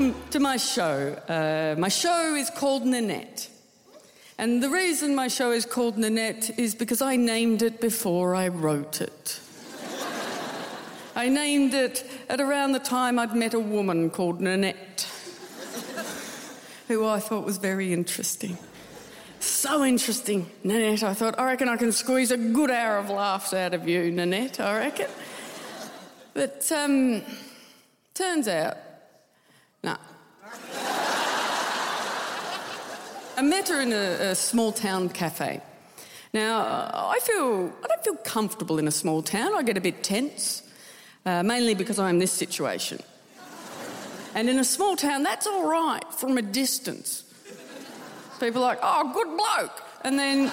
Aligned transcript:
Welcome 0.00 0.30
to 0.30 0.40
my 0.40 0.56
show. 0.56 1.14
Uh, 1.28 1.78
my 1.78 1.88
show 1.88 2.34
is 2.34 2.48
called 2.48 2.86
Nanette. 2.86 3.50
And 4.38 4.62
the 4.62 4.70
reason 4.70 5.14
my 5.14 5.28
show 5.28 5.52
is 5.52 5.66
called 5.66 5.98
Nanette 5.98 6.58
is 6.58 6.74
because 6.74 7.02
I 7.02 7.16
named 7.16 7.60
it 7.60 7.82
before 7.82 8.34
I 8.34 8.48
wrote 8.48 9.02
it. 9.02 9.40
I 11.14 11.28
named 11.28 11.74
it 11.74 12.10
at 12.30 12.40
around 12.40 12.72
the 12.72 12.78
time 12.78 13.18
I'd 13.18 13.36
met 13.36 13.52
a 13.52 13.60
woman 13.60 14.08
called 14.08 14.40
Nanette, 14.40 15.06
who 16.88 17.06
I 17.06 17.20
thought 17.20 17.44
was 17.44 17.58
very 17.58 17.92
interesting. 17.92 18.56
So 19.38 19.84
interesting, 19.84 20.50
Nanette. 20.64 21.02
I 21.02 21.12
thought, 21.12 21.38
I 21.38 21.44
reckon 21.44 21.68
I 21.68 21.76
can 21.76 21.92
squeeze 21.92 22.30
a 22.30 22.38
good 22.38 22.70
hour 22.70 22.96
of 22.96 23.10
laughs 23.10 23.52
out 23.52 23.74
of 23.74 23.86
you, 23.86 24.10
Nanette, 24.10 24.60
I 24.60 24.78
reckon. 24.78 25.10
But 26.32 26.72
um, 26.72 27.20
turns 28.14 28.48
out, 28.48 28.78
no. 29.82 29.96
I 33.36 33.42
met 33.42 33.68
her 33.68 33.80
in 33.80 33.92
a, 33.92 34.30
a 34.30 34.34
small 34.34 34.70
town 34.70 35.08
cafe. 35.08 35.62
Now, 36.32 36.60
I 36.92 37.18
feel 37.20 37.72
I 37.82 37.88
don't 37.88 38.04
feel 38.04 38.16
comfortable 38.16 38.78
in 38.78 38.86
a 38.86 38.90
small 38.90 39.22
town. 39.22 39.54
I 39.54 39.62
get 39.62 39.76
a 39.76 39.80
bit 39.80 40.02
tense, 40.04 40.62
uh, 41.26 41.42
mainly 41.42 41.74
because 41.74 41.98
I'm 41.98 42.10
in 42.10 42.18
this 42.18 42.32
situation. 42.32 43.00
And 44.34 44.48
in 44.48 44.58
a 44.58 44.64
small 44.64 44.94
town, 44.94 45.22
that's 45.22 45.46
all 45.46 45.68
right 45.68 46.04
from 46.14 46.38
a 46.38 46.42
distance. 46.42 47.24
People 48.38 48.62
are 48.62 48.68
like, 48.68 48.78
"Oh, 48.82 49.10
good 49.12 49.36
bloke," 49.36 49.82
and 50.04 50.18
then 50.18 50.52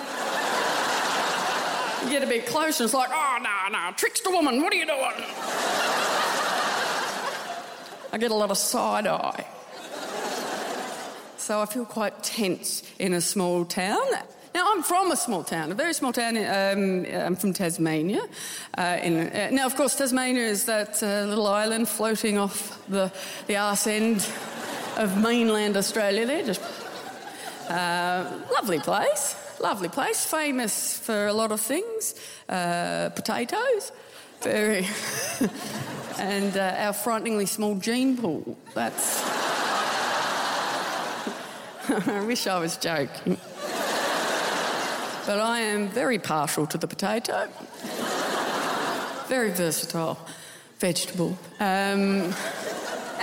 you 2.03 2.09
get 2.09 2.23
a 2.23 2.27
bit 2.27 2.47
closer. 2.47 2.83
And 2.83 2.87
it's 2.87 2.93
like, 2.93 3.11
"Oh, 3.11 3.37
no, 3.41 3.69
no, 3.71 3.91
trickster 3.95 4.31
woman, 4.31 4.61
what 4.61 4.73
are 4.73 4.77
you 4.77 4.85
doing?" 4.85 5.23
I 8.11 8.17
get 8.17 8.31
a 8.31 8.35
lot 8.35 8.51
of 8.51 8.57
side 8.57 9.07
eye. 9.07 9.45
So 11.37 11.61
I 11.61 11.65
feel 11.65 11.85
quite 11.85 12.23
tense 12.23 12.83
in 12.99 13.13
a 13.13 13.21
small 13.21 13.63
town. 13.65 14.05
Now, 14.53 14.73
I'm 14.73 14.81
from 14.81 15.11
a 15.11 15.15
small 15.15 15.43
town, 15.43 15.71
a 15.71 15.75
very 15.75 15.93
small 15.93 16.11
town. 16.11 16.35
Um, 16.35 17.05
I'm 17.05 17.35
from 17.35 17.53
Tasmania. 17.53 18.23
Uh, 18.75 18.97
in, 19.03 19.17
uh, 19.17 19.49
now, 19.51 19.65
of 19.65 19.75
course, 19.75 19.95
Tasmania 19.95 20.47
is 20.47 20.65
that 20.65 21.01
uh, 21.03 21.25
little 21.25 21.47
island 21.47 21.87
floating 21.87 22.37
off 22.37 22.83
the, 22.87 23.11
the 23.45 23.55
arse 23.55 23.87
end 23.87 24.27
of 24.97 25.21
mainland 25.21 25.77
Australia 25.77 26.25
there. 26.25 26.43
Just 26.43 26.61
uh, 27.69 28.25
lovely 28.51 28.79
place, 28.79 29.35
lovely 29.59 29.89
place, 29.89 30.25
famous 30.25 30.97
for 30.97 31.27
a 31.27 31.33
lot 31.33 31.51
of 31.51 31.61
things. 31.61 32.15
Uh, 32.49 33.09
potatoes, 33.09 33.91
very. 34.41 34.87
and 36.19 36.57
uh, 36.57 36.75
our 36.77 36.93
frighteningly 36.93 37.45
small 37.45 37.75
gene 37.75 38.17
pool. 38.17 38.57
That's. 38.73 39.23
I 42.07 42.23
wish 42.25 42.47
I 42.47 42.59
was 42.59 42.77
joking. 42.77 43.37
But 45.25 45.39
I 45.39 45.59
am 45.59 45.89
very 45.89 46.19
partial 46.19 46.65
to 46.67 46.77
the 46.77 46.87
potato. 46.87 47.49
Very 49.27 49.51
versatile 49.51 50.17
vegetable. 50.79 51.37
Um, 51.59 52.33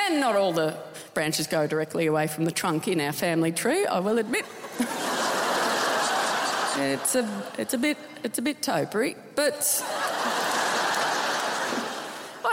and 0.07 0.21
not 0.21 0.37
all 0.37 0.53
the 0.53 0.77
branches 1.15 1.47
go 1.47 1.67
directly 1.67 2.07
away 2.07 2.27
from 2.27 2.45
the 2.45 2.51
trunk 2.51 2.89
in 2.89 3.01
our 3.01 3.13
family 3.13 3.53
tree, 3.53 3.87
I 3.87 4.01
will 4.01 4.19
admit. 4.19 4.45
it's 6.79 7.15
a, 7.15 7.45
it's 7.57 7.75
a 7.75 7.79
bit, 7.79 7.97
it's 8.25 8.39
a 8.39 8.43
bit 8.43 8.61
topiary, 8.63 9.17
but 9.37 9.63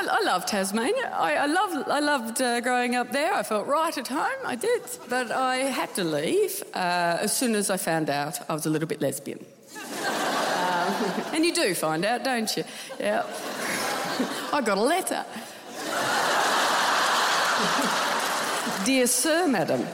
I, 0.02 0.18
I 0.20 0.26
love 0.26 0.46
Tasmania. 0.46 1.12
I, 1.14 1.36
I, 1.36 1.46
loved, 1.46 1.90
I 1.90 2.00
loved 2.00 2.42
uh, 2.42 2.60
growing 2.62 2.96
up 2.96 3.12
there. 3.12 3.34
I 3.34 3.44
felt 3.44 3.68
right 3.68 3.96
at 3.96 4.08
home. 4.08 4.42
I 4.46 4.56
did. 4.56 4.82
But 5.08 5.32
I 5.32 5.58
had 5.58 5.94
to 5.96 6.04
leave 6.04 6.64
uh, 6.74 7.18
as 7.22 7.36
soon 7.36 7.56
as 7.56 7.70
I 7.70 7.78
found 7.78 8.10
out 8.10 8.40
I 8.50 8.54
was 8.54 8.66
a 8.66 8.70
little 8.70 8.88
bit 8.88 9.02
lesbian. 9.02 9.46
um, 9.76 10.94
and 11.34 11.46
you 11.46 11.54
do 11.54 11.76
find 11.76 12.04
out, 12.04 12.24
don't 12.24 12.56
you? 12.58 12.64
Yeah. 13.00 13.24
I 14.54 14.62
got 14.62 14.78
a 14.78 14.82
letter. 14.82 15.24
Dear 18.86 19.06
Sir, 19.06 19.48
Madam. 19.48 19.86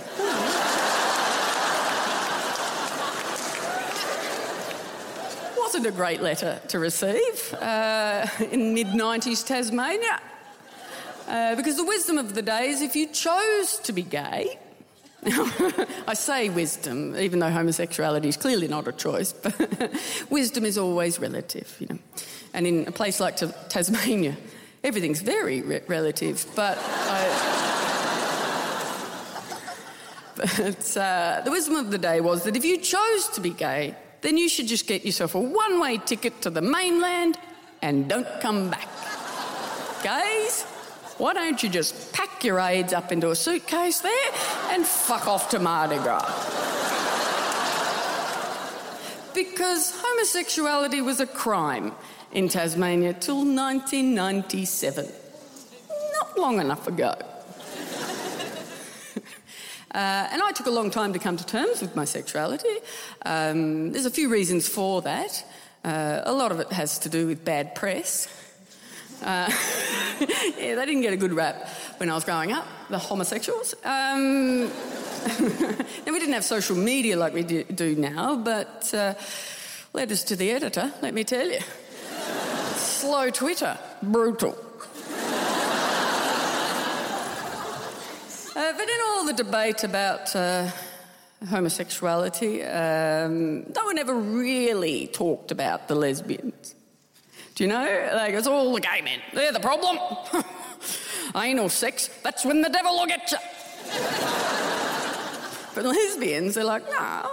Wasn't 5.78 5.94
a 5.94 5.96
great 5.96 6.24
letter 6.24 6.60
to 6.68 6.80
receive 6.80 7.54
uh, 7.62 8.26
in 8.52 8.74
mid 8.74 8.88
90s 8.88 9.46
Tasmania. 9.46 10.20
Uh, 11.28 11.56
because 11.56 11.78
the 11.78 11.84
wisdom 11.84 12.18
of 12.18 12.34
the 12.34 12.42
day 12.42 12.70
is 12.70 12.82
if 12.82 12.96
you 12.96 13.06
chose 13.06 13.78
to 13.84 13.94
be 13.94 14.02
gay, 14.02 14.58
I 16.08 16.16
say 16.16 16.50
wisdom, 16.50 17.16
even 17.16 17.38
though 17.38 17.52
homosexuality 17.52 18.28
is 18.28 18.38
clearly 18.38 18.68
not 18.68 18.88
a 18.88 18.92
choice, 18.92 19.34
but 19.34 19.54
wisdom 20.32 20.66
is 20.66 20.80
always 20.80 21.20
relative, 21.20 21.76
you 21.80 21.86
know. 21.92 22.00
And 22.56 22.66
in 22.66 22.88
a 22.88 22.92
place 22.92 23.20
like 23.20 23.38
t- 23.38 23.54
Tasmania, 23.70 24.36
everything's 24.84 25.22
very 25.22 25.62
re- 25.62 25.82
relative, 25.88 26.44
but 26.56 26.80
I. 26.82 27.64
But 30.38 30.98
uh, 30.98 31.42
the 31.44 31.50
wisdom 31.52 31.76
of 31.76 31.90
the 31.90 31.98
day 31.98 32.22
was 32.22 32.44
that 32.44 32.56
if 32.56 32.64
you 32.64 32.78
chose 32.78 33.28
to 33.30 33.42
be 33.42 33.50
gay, 33.50 33.96
then 34.22 34.38
you 34.38 34.50
should 34.50 34.67
just 34.67 34.88
get 34.88 35.05
yourself 35.05 35.35
a 35.35 35.39
one 35.39 35.79
way 35.79 35.97
ticket 35.97 36.41
to 36.41 36.50
the 36.50 36.61
mainland 36.61 37.38
and 37.81 38.07
don't 38.07 38.28
come 38.41 38.69
back. 38.69 38.88
Guys, 40.03 40.63
why 41.17 41.33
don't 41.33 41.61
you 41.61 41.69
just 41.69 42.13
pack 42.13 42.44
your 42.44 42.59
AIDS 42.59 42.94
up 42.94 43.11
into 43.11 43.31
a 43.31 43.35
suitcase 43.35 44.00
there 44.00 44.31
and 44.69 44.85
fuck 44.85 45.28
off 45.28 45.50
to 45.50 45.59
Mardi 45.59 45.97
Gras? 45.97 46.67
because 49.38 49.94
homosexuality 49.95 50.99
was 50.99 51.19
a 51.19 51.28
crime 51.28 51.91
in 52.34 52.49
Tasmania 52.49 53.13
till 53.13 53.45
1997. 53.45 55.08
Not 56.20 56.40
long 56.40 56.59
enough 56.59 56.87
ago. 56.87 57.16
Uh, 59.97 60.28
and 60.32 60.44
I 60.44 60.52
took 60.52 60.67
a 60.67 60.72
long 60.72 60.91
time 60.91 61.14
to 61.14 61.20
come 61.20 61.38
to 61.38 61.46
terms 61.46 61.82
with 61.82 61.96
my 61.96 62.05
sexuality. 62.05 62.70
Um, 63.26 63.91
there's 63.91 64.05
a 64.05 64.11
few 64.11 64.29
reasons 64.29 64.67
for 64.67 65.02
that. 65.02 65.44
Uh, 65.84 66.22
a 66.23 66.34
lot 66.34 66.52
of 66.52 66.59
it 66.59 66.72
has 66.72 66.99
to 66.99 67.09
do 67.09 67.26
with 67.26 67.44
bad 67.44 67.73
press. 67.73 68.28
Uh, 69.23 69.49
yeah, 70.20 70.76
they 70.76 70.85
didn't 70.85 71.02
get 71.02 71.14
a 71.14 71.17
good 71.17 71.34
rap 71.34 71.67
when 71.97 72.11
I 72.11 72.14
was 72.14 72.26
growing 72.26 72.52
up, 72.52 72.67
the 72.91 72.99
homosexuals. 72.99 73.73
Um, 73.84 74.66
now, 74.67 76.11
we 76.11 76.20
didn't 76.20 76.34
have 76.34 76.46
social 76.46 76.76
media 76.76 77.17
like 77.17 77.34
we 77.34 77.41
do 77.41 77.96
now, 77.96 78.35
but 78.35 78.94
uh, 78.94 79.16
letters 79.94 80.23
to 80.26 80.35
the 80.35 80.52
editor, 80.52 80.94
let 81.02 81.16
me 81.16 81.23
tell 81.23 81.49
you. 81.49 81.61
Slow 82.76 83.32
Twitter, 83.32 83.79
brutal. 84.03 84.66
Uh, 88.58 88.74
but 88.74 88.90
in 88.90 88.98
all 89.06 89.24
the 89.24 89.34
debate 89.34 89.84
about 89.84 90.36
uh, 90.36 90.68
homosexuality, 91.48 92.64
um, 92.64 93.59
no 93.76 93.86
one 93.86 94.00
ever 94.00 94.16
really 94.16 95.06
talked 95.06 95.52
about 95.52 95.88
the 95.88 95.94
lesbians. 95.94 96.74
Do 97.54 97.64
you 97.64 97.70
know? 97.70 98.09
Like, 98.16 98.34
it's 98.34 98.48
all 98.48 98.74
the 98.74 98.82
gay 98.82 99.02
men. 99.04 99.20
They're 99.32 99.52
the 99.52 99.59
problem. 99.59 100.00
Anal 101.36 101.70
sex, 101.70 102.09
that's 102.24 102.44
when 102.46 102.64
the 102.64 102.70
devil 102.70 102.94
will 102.94 103.06
get 103.06 103.32
you. 103.32 103.38
but 105.76 105.86
lesbians, 105.86 106.56
they're 106.56 106.64
like, 106.64 106.90
no. 106.90 107.30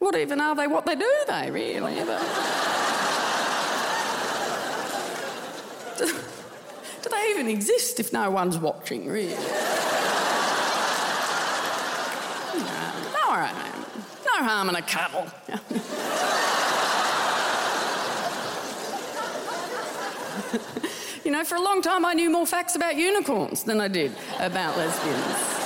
What 0.00 0.16
even 0.16 0.40
are 0.40 0.56
they? 0.56 0.66
What 0.66 0.84
they 0.84 0.96
do, 0.96 1.12
they 1.28 1.48
really? 1.52 2.02
But... 2.04 2.22
they 7.16 7.30
even 7.30 7.48
exist 7.48 8.00
if 8.00 8.12
no 8.12 8.30
one's 8.30 8.58
watching, 8.58 9.06
really? 9.06 9.28
no, 9.28 9.36
all 13.26 13.36
right, 13.36 13.54
no 14.24 14.44
harm 14.44 14.68
in 14.68 14.76
a 14.76 14.82
cuddle. 14.82 15.26
you 21.24 21.30
know, 21.30 21.44
for 21.44 21.56
a 21.56 21.62
long 21.62 21.82
time 21.82 22.04
I 22.04 22.14
knew 22.14 22.30
more 22.30 22.46
facts 22.46 22.76
about 22.76 22.96
unicorns 22.96 23.64
than 23.64 23.80
I 23.80 23.88
did 23.88 24.12
about 24.38 24.76
lesbians. 24.76 25.56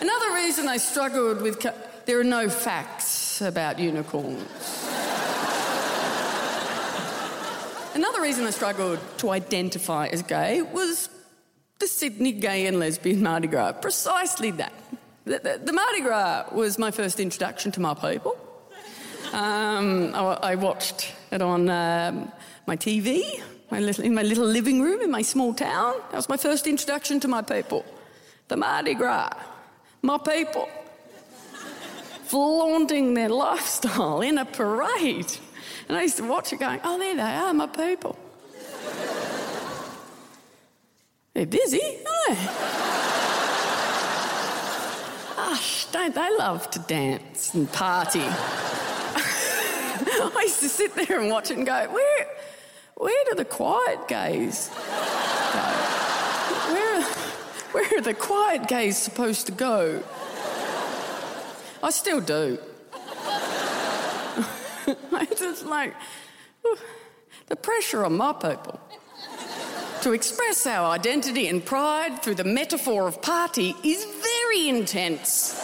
Another 0.00 0.34
reason 0.34 0.66
I 0.66 0.78
struggled 0.78 1.42
with. 1.42 1.60
Cu- 1.60 1.70
there 2.06 2.18
are 2.18 2.24
no 2.24 2.48
facts 2.48 3.40
about 3.40 3.78
unicorns. 3.78 4.79
Another 7.94 8.22
reason 8.22 8.46
I 8.46 8.50
struggled 8.50 9.00
to 9.18 9.30
identify 9.30 10.06
as 10.06 10.22
gay 10.22 10.62
was 10.62 11.08
the 11.80 11.88
Sydney 11.88 12.30
Gay 12.30 12.66
and 12.66 12.78
Lesbian 12.78 13.20
Mardi 13.20 13.48
Gras. 13.48 13.72
Precisely 13.72 14.52
that. 14.52 14.72
The, 15.24 15.38
the, 15.38 15.60
the 15.64 15.72
Mardi 15.72 16.00
Gras 16.02 16.52
was 16.52 16.78
my 16.78 16.92
first 16.92 17.18
introduction 17.18 17.72
to 17.72 17.80
my 17.80 17.94
people. 17.94 18.36
Um, 19.32 20.14
I, 20.14 20.38
I, 20.42 20.54
watched 20.54 21.12
it 21.30 21.42
on 21.42 21.68
um, 21.68 22.32
my 22.66 22.76
TV, 22.76 23.40
my 23.70 23.80
little, 23.80 24.04
in 24.04 24.14
my 24.14 24.22
little 24.22 24.46
living 24.46 24.82
room 24.82 25.00
in 25.00 25.10
my 25.10 25.22
small 25.22 25.54
town. 25.54 25.94
That 26.10 26.16
was 26.16 26.28
my 26.28 26.36
first 26.36 26.66
introduction 26.66 27.18
to 27.20 27.28
my 27.28 27.42
people. 27.42 27.84
The 28.48 28.56
Mardi 28.56 28.94
Gras. 28.94 29.32
My 30.02 30.18
people. 30.18 30.68
Flaunting 32.24 33.14
their 33.14 33.28
lifestyle 33.28 34.20
in 34.20 34.38
a 34.38 34.44
parade. 34.44 35.38
And 35.88 35.96
I 35.96 36.02
used 36.02 36.18
to 36.18 36.24
watch 36.24 36.52
it 36.52 36.60
going, 36.60 36.80
oh, 36.84 36.98
there 36.98 37.16
they 37.16 37.22
are, 37.22 37.54
my 37.54 37.66
people. 37.66 38.18
They're 41.34 41.46
busy, 41.46 41.80
aren't 41.80 42.28
they? 42.28 42.34
Gosh, 45.36 45.86
don't 45.86 46.14
they 46.14 46.36
love 46.38 46.70
to 46.70 46.78
dance 46.80 47.54
and 47.54 47.72
party? 47.72 48.20
I 48.22 48.26
used 50.42 50.60
to 50.60 50.68
sit 50.68 50.94
there 50.94 51.20
and 51.20 51.30
watch 51.30 51.50
it 51.50 51.56
and 51.56 51.66
go, 51.66 51.88
where, 51.90 52.26
where 52.94 53.24
do 53.28 53.34
the 53.34 53.44
quiet 53.44 54.06
gays 54.06 54.68
go? 54.68 54.74
Where, 56.72 57.02
where 57.72 57.98
are 57.98 58.00
the 58.00 58.14
quiet 58.14 58.68
gays 58.68 58.96
supposed 58.96 59.46
to 59.46 59.52
go? 59.52 60.04
I 61.82 61.90
still 61.90 62.20
do. 62.20 62.58
it's 65.12 65.40
just 65.40 65.66
like 65.66 65.94
the 67.48 67.56
pressure 67.56 68.04
on 68.04 68.16
my 68.16 68.32
people 68.32 68.80
to 70.02 70.12
express 70.12 70.66
our 70.66 70.90
identity 70.90 71.48
and 71.48 71.64
pride 71.64 72.22
through 72.22 72.34
the 72.34 72.44
metaphor 72.44 73.06
of 73.06 73.20
party 73.20 73.74
is 73.84 74.04
very 74.04 74.68
intense. 74.68 75.54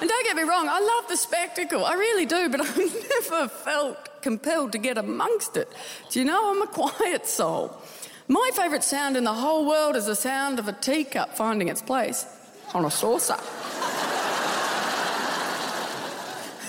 And 0.00 0.08
don't 0.08 0.24
get 0.24 0.36
me 0.36 0.42
wrong, 0.42 0.68
I 0.68 0.78
love 0.78 1.08
the 1.08 1.16
spectacle, 1.16 1.84
I 1.84 1.94
really 1.94 2.26
do, 2.26 2.48
but 2.48 2.60
I've 2.66 2.76
never 2.76 3.48
felt 3.48 4.22
compelled 4.22 4.72
to 4.72 4.78
get 4.78 4.98
amongst 4.98 5.56
it. 5.56 5.68
Do 6.10 6.20
you 6.20 6.24
know, 6.24 6.50
I'm 6.50 6.62
a 6.62 6.66
quiet 6.66 7.26
soul. 7.26 7.76
My 8.28 8.50
favourite 8.54 8.84
sound 8.84 9.16
in 9.16 9.24
the 9.24 9.32
whole 9.32 9.66
world 9.66 9.96
is 9.96 10.06
the 10.06 10.16
sound 10.16 10.58
of 10.58 10.68
a 10.68 10.72
teacup 10.72 11.36
finding 11.36 11.68
its 11.68 11.82
place 11.82 12.26
on 12.74 12.84
a 12.84 12.90
saucer. 12.90 13.38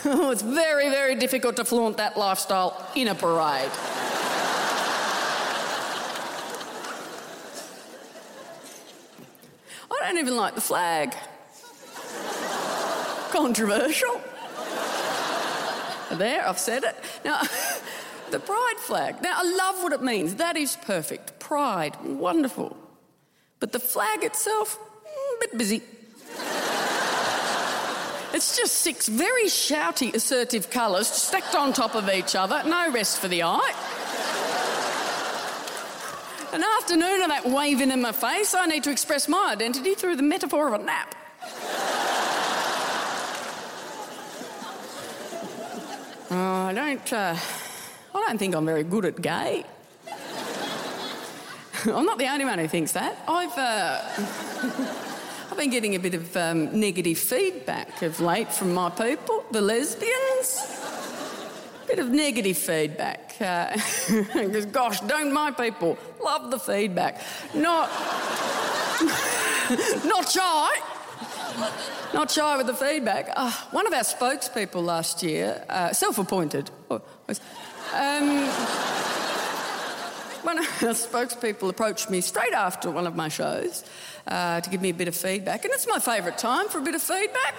it's 0.32 0.42
very, 0.42 0.90
very 0.90 1.16
difficult 1.16 1.58
to 1.58 1.66
flaunt 1.66 1.98
that 1.98 2.16
lifestyle 2.16 2.90
in 2.96 3.10
a 3.10 3.16
parade. 3.16 3.70
I 9.92 9.98
don't 10.00 10.18
even 10.18 10.38
like 10.38 10.56
the 10.56 10.62
flag. 10.62 11.14
Controversial. 13.32 14.22
There, 16.18 16.48
I've 16.48 16.60
said 16.60 16.86
it. 16.86 16.96
Now, 17.26 17.42
the 18.32 18.40
pride 18.40 18.78
flag. 18.78 19.22
Now, 19.22 19.34
I 19.40 19.44
love 19.44 19.84
what 19.84 19.92
it 19.92 20.02
means. 20.02 20.36
That 20.36 20.56
is 20.56 20.78
perfect. 20.78 21.38
Pride, 21.40 21.98
wonderful. 22.02 22.78
But 23.60 23.74
the 23.74 23.80
flag 23.80 24.24
itself, 24.24 24.80
a 24.80 25.40
bit 25.42 25.58
busy. 25.58 25.84
It's 28.38 28.56
just 28.56 28.76
six 28.76 29.08
very 29.08 29.46
shouty, 29.46 30.14
assertive 30.14 30.70
colours 30.70 31.08
stacked 31.08 31.56
on 31.56 31.74
top 31.74 31.96
of 31.96 32.08
each 32.08 32.36
other, 32.36 32.62
no 32.68 32.92
rest 32.92 33.18
for 33.20 33.28
the 33.28 33.42
eye. 33.42 33.74
An 36.54 36.62
afternoon 36.64 37.24
of 37.24 37.30
that 37.30 37.46
waving 37.48 37.90
in 37.90 38.00
my 38.00 38.12
face, 38.12 38.54
I 38.54 38.68
need 38.68 38.84
to 38.84 38.92
express 38.92 39.28
my 39.28 39.54
identity 39.54 39.96
through 39.96 40.18
the 40.18 40.22
metaphor 40.22 40.68
of 40.68 40.80
a 40.80 40.84
nap. 40.84 41.16
oh, 46.30 46.66
I 46.68 46.74
don't. 46.76 47.12
Uh, 47.12 47.36
I 48.14 48.20
don't 48.28 48.38
think 48.38 48.54
I'm 48.54 48.68
very 48.68 48.84
good 48.84 49.06
at 49.06 49.20
gay. 49.20 49.66
I'm 51.86 52.06
not 52.06 52.20
the 52.20 52.28
only 52.28 52.46
one 52.46 52.60
who 52.60 52.68
thinks 52.68 52.92
that. 52.92 53.18
I've. 53.28 53.58
Uh, 53.58 55.04
I've 55.50 55.58
been 55.58 55.70
getting 55.70 55.96
a 55.96 56.00
bit 56.00 56.14
of 56.14 56.36
um, 56.36 56.78
negative 56.78 57.18
feedback 57.18 58.02
of 58.02 58.20
late 58.20 58.52
from 58.52 58.74
my 58.74 58.90
people, 58.90 59.46
the 59.52 59.62
lesbians. 59.62 60.82
A 61.84 61.88
bit 61.88 62.00
of 62.00 62.10
negative 62.10 62.58
feedback. 62.58 63.30
Because, 63.30 64.66
uh, 64.66 64.70
gosh, 64.72 65.00
don't 65.02 65.32
my 65.32 65.52
people 65.52 65.98
love 66.22 66.52
the 66.52 66.60
feedback? 66.60 67.22
Not. 67.54 67.90
not 70.06 70.30
shy. 70.30 70.70
Not 72.14 72.30
shy 72.30 72.58
with 72.58 72.68
the 72.68 72.74
feedback. 72.74 73.32
Uh, 73.36 73.52
one 73.72 73.88
of 73.88 73.94
our 73.94 74.04
spokespeople 74.04 74.84
last 74.84 75.24
year, 75.24 75.64
uh, 75.70 75.94
self 75.94 76.18
appointed, 76.18 76.70
oh, 76.92 77.02
um, 77.94 78.97
one 80.48 80.60
of 80.60 80.66
our 80.82 80.92
spokespeople 80.92 81.68
approached 81.68 82.10
me 82.10 82.22
straight 82.22 82.54
after 82.54 82.90
one 82.90 83.06
of 83.06 83.18
my 83.18 83.28
shows 83.28 83.84
uh, 84.28 84.62
to 84.62 84.70
give 84.70 84.82
me 84.82 84.92
a 84.92 84.94
bit 84.94 85.10
of 85.10 85.14
feedback, 85.16 85.66
and 85.66 85.74
it's 85.74 85.86
my 85.86 86.00
favourite 86.00 86.38
time 86.38 86.70
for 86.70 86.78
a 86.78 86.82
bit 86.82 86.96
of 86.96 87.02
feedback. 87.02 87.54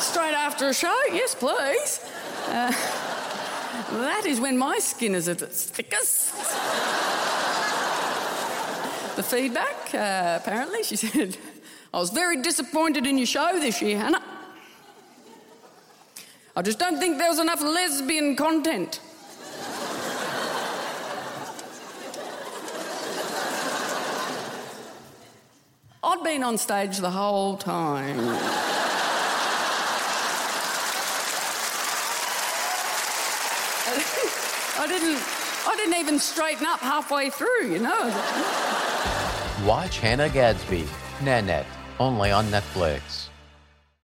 straight 0.00 0.34
after 0.34 0.68
a 0.68 0.74
show, 0.74 1.00
yes, 1.10 1.34
please. 1.34 2.04
Uh, 2.48 2.70
that 4.02 4.26
is 4.26 4.38
when 4.38 4.58
my 4.58 4.78
skin 4.80 5.14
is 5.14 5.28
at 5.28 5.40
its 5.40 5.64
thickest. 5.64 6.34
the 9.16 9.22
feedback, 9.22 9.94
uh, 9.94 10.38
apparently, 10.42 10.82
she 10.82 10.96
said, 11.06 11.38
I 11.94 12.00
was 12.00 12.10
very 12.10 12.42
disappointed 12.42 13.06
in 13.06 13.16
your 13.16 13.26
show 13.26 13.58
this 13.58 13.80
year, 13.80 13.96
Hannah. 13.96 14.22
I 16.54 16.60
just 16.60 16.78
don't 16.78 16.98
think 16.98 17.16
there 17.16 17.30
was 17.30 17.38
enough 17.38 17.62
lesbian 17.62 18.36
content. 18.36 19.00
I'd 26.18 26.24
been 26.24 26.42
on 26.42 26.58
stage 26.58 26.98
the 26.98 27.10
whole 27.10 27.56
time. 27.56 28.18
I 34.78 34.86
didn't 34.88 35.22
I 35.66 35.76
didn't 35.76 35.94
even 36.00 36.18
straighten 36.18 36.66
up 36.66 36.80
halfway 36.80 37.30
through, 37.30 37.68
you 37.70 37.78
know. 37.78 38.06
Watch 39.64 40.00
Hannah 40.00 40.28
Gadsby, 40.28 40.88
Nanette, 41.22 41.66
only 42.00 42.32
on 42.32 42.46
Netflix. 42.46 43.28